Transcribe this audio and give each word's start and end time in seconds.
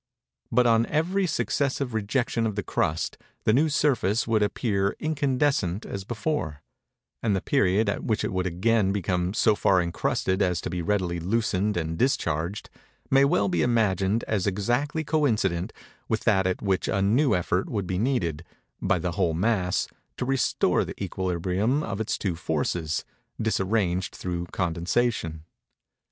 But, 0.51 0.65
on 0.65 0.87
every 0.87 1.27
successive 1.27 1.93
rejection 1.93 2.47
of 2.47 2.55
the 2.55 2.63
crust, 2.63 3.19
the 3.43 3.53
new 3.53 3.69
surface 3.69 4.27
would 4.27 4.41
appear 4.41 4.95
incandescent 4.99 5.85
as 5.85 6.05
before; 6.05 6.63
and 7.21 7.35
the 7.35 7.39
period 7.39 7.87
at 7.87 8.03
which 8.03 8.23
it 8.23 8.33
would 8.33 8.47
again 8.47 8.91
become 8.91 9.35
so 9.35 9.53
far 9.53 9.79
encrusted 9.79 10.41
as 10.41 10.59
to 10.61 10.71
be 10.71 10.81
readily 10.81 11.19
loosened 11.19 11.77
and 11.77 11.99
discharged, 11.99 12.67
may 13.11 13.23
well 13.23 13.47
be 13.47 13.61
imagined 13.61 14.23
as 14.23 14.47
exactly 14.47 15.03
coincident 15.03 15.71
with 16.09 16.21
that 16.23 16.47
at 16.47 16.63
which 16.63 16.87
a 16.87 17.03
new 17.03 17.35
effort 17.35 17.69
would 17.69 17.85
be 17.85 17.99
needed, 17.99 18.43
by 18.81 18.97
the 18.97 19.11
whole 19.11 19.35
mass, 19.35 19.87
to 20.17 20.25
restore 20.25 20.83
the 20.83 20.99
equilibrium 21.03 21.83
of 21.83 22.01
its 22.01 22.17
two 22.17 22.35
forces, 22.35 23.05
disarranged 23.39 24.15
through 24.15 24.47
condensation. 24.47 25.43